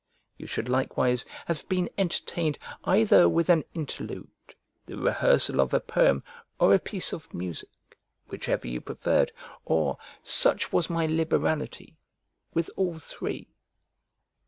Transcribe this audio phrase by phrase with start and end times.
[0.35, 4.31] You should likewise have been entertained either with an interlude,
[4.87, 6.23] the rehearsal of a poem,
[6.59, 9.31] or a piece of music, whichever you preferred;
[9.63, 11.99] or (such was my liberality)
[12.51, 13.47] with all three.